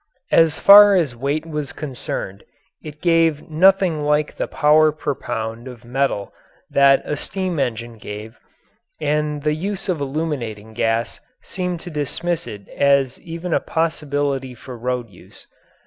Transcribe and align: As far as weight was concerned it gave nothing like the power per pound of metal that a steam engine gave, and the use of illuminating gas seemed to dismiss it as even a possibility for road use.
As 0.31 0.57
far 0.59 0.95
as 0.95 1.15
weight 1.15 1.45
was 1.45 1.73
concerned 1.73 2.43
it 2.83 3.03
gave 3.03 3.47
nothing 3.51 4.03
like 4.03 4.35
the 4.35 4.47
power 4.47 4.91
per 4.91 5.13
pound 5.13 5.67
of 5.67 5.85
metal 5.85 6.33
that 6.71 7.03
a 7.05 7.15
steam 7.15 7.59
engine 7.59 7.99
gave, 7.99 8.39
and 8.99 9.43
the 9.43 9.53
use 9.53 9.89
of 9.89 10.01
illuminating 10.01 10.73
gas 10.73 11.19
seemed 11.43 11.81
to 11.81 11.91
dismiss 11.91 12.47
it 12.47 12.67
as 12.69 13.21
even 13.21 13.53
a 13.53 13.59
possibility 13.59 14.55
for 14.55 14.75
road 14.75 15.07
use. 15.11 15.45